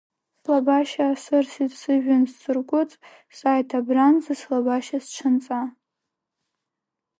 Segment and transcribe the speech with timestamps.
[0.41, 2.91] Слабашьа асырсит сыжәҩан ҵсыргәарц,
[3.37, 5.59] сааит абранӡа слабашьа сҽанҵа!